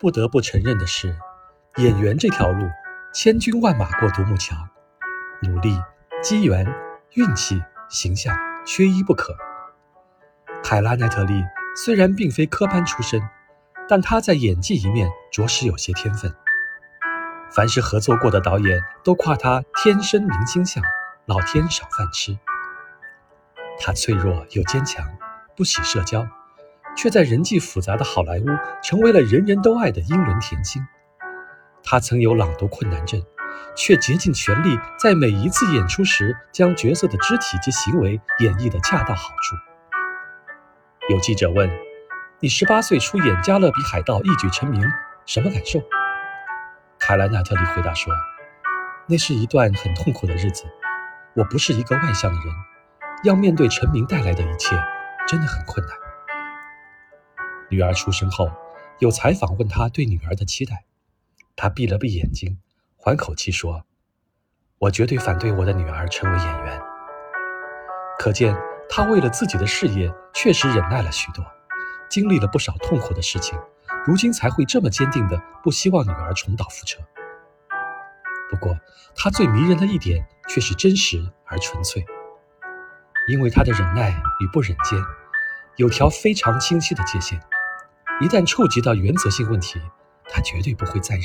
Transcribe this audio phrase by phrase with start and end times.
[0.00, 1.16] 不得不承认的是，
[1.76, 2.68] 演员这条路，
[3.12, 4.54] 千军万马过独木桥，
[5.42, 5.76] 努力、
[6.22, 6.64] 机缘、
[7.14, 9.36] 运气、形象，缺一不可。
[10.62, 11.42] 凯拉奈特利
[11.74, 13.20] 虽然并非科班出身，
[13.88, 16.32] 但她在演技一面着实有些天分。
[17.50, 20.80] 凡是合作过的导演都夸她天生明星相，
[21.26, 22.38] 老天赏饭吃。
[23.80, 25.04] 她脆弱又坚强，
[25.56, 26.24] 不喜社交，
[26.98, 28.46] 却在人际复杂的好莱坞
[28.82, 30.82] 成为了人人都爱的英伦甜心。
[31.84, 33.22] 她曾有朗读困难症，
[33.76, 39.54] 却竭尽全力在每一次演出时将角色的肢体及行为演绎得恰到好处。
[41.08, 41.70] 有记者问
[42.40, 44.82] ：“你十八岁出演《加勒比海盗》一举成名，
[45.24, 45.80] 什么感受？”
[46.98, 48.12] 凯莱纳特利回答说
[49.06, 50.64] ：“那是一段很痛苦的日子。
[51.34, 52.54] 我不是一个外向的人，
[53.22, 54.76] 要面对成名带来的一切，
[55.28, 55.96] 真的很困难。”
[57.70, 58.50] 女儿出生后，
[58.98, 60.84] 有采访问他对女儿的期待，
[61.56, 62.58] 他闭了闭眼睛，
[62.96, 63.84] 缓口气说
[64.78, 66.80] ：“我绝对反对我的女儿成为演员。”
[68.18, 68.56] 可见。
[68.90, 71.44] 他为了自己的事业，确实忍耐了许多，
[72.08, 73.58] 经历了不少痛苦的事情，
[74.06, 76.96] 如今才会这么坚定的不希望女儿重蹈覆辙。
[78.48, 78.74] 不过，
[79.14, 82.02] 他最迷人的一点却是真实而纯粹，
[83.28, 84.98] 因为他的忍耐与不忍间
[85.76, 87.38] 有条非常清晰的界限，
[88.20, 89.80] 一旦触及到原则性问题，
[90.28, 91.24] 他绝对不会再忍。